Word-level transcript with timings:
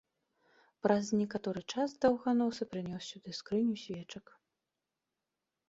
Праз 0.85 1.05
некаторы 1.21 1.61
час 1.73 1.93
даўганосы 2.07 2.63
прынёс 2.73 3.03
сюды 3.13 3.31
скрыню 3.43 3.75
свечак. 3.85 4.25